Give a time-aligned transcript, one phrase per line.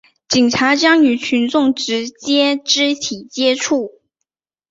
[0.27, 4.01] 警察将与群众直接肢体接触